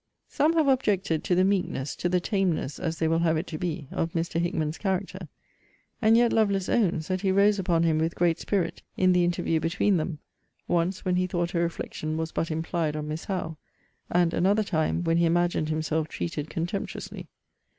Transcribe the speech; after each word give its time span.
Some 0.27 0.53
have 0.53 0.67
objected 0.67 1.23
to 1.25 1.35
the 1.35 1.43
meekness, 1.43 1.95
to 1.97 2.09
the 2.09 2.19
tameness, 2.19 2.79
as 2.79 2.97
they 2.97 3.07
will 3.07 3.19
have 3.19 3.37
it 3.37 3.45
to 3.45 3.59
be, 3.59 3.87
of 3.91 4.13
Mr. 4.13 4.41
Hickman's 4.41 4.79
character. 4.79 5.27
And 6.01 6.17
yet 6.17 6.33
Lovelace 6.33 6.69
owns, 6.69 7.07
that 7.07 7.21
he 7.21 7.31
rose 7.31 7.59
upon 7.59 7.83
him 7.83 7.99
with 7.99 8.15
great 8.15 8.39
spirit 8.39 8.81
in 8.97 9.11
the 9.13 9.23
interview 9.23 9.59
between 9.59 9.97
them; 9.97 10.17
once, 10.67 11.05
when 11.05 11.17
he 11.17 11.27
thought 11.27 11.53
a 11.53 11.59
reflection 11.59 12.17
was 12.17 12.31
but 12.31 12.49
implied 12.49 12.95
on 12.95 13.09
Miss 13.09 13.25
Howe;* 13.25 13.57
and 14.09 14.33
another 14.33 14.63
time, 14.63 15.03
when 15.03 15.17
he 15.17 15.25
imagined 15.27 15.69
himself 15.69 16.07
treated 16.07 16.49
contemptuously. 16.49 17.27